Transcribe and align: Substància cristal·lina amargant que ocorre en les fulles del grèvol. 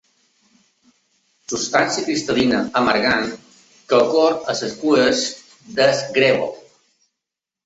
Substància 1.51 2.03
cristal·lina 2.07 2.61
amargant 2.81 3.27
que 3.93 4.01
ocorre 4.07 4.39
en 4.55 4.59
les 4.63 4.75
fulles 4.81 5.23
del 5.79 6.03
grèvol. 6.19 6.53